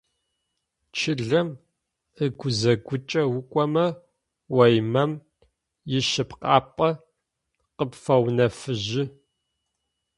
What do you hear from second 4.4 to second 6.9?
уаимэм ишъыпкъапӏэ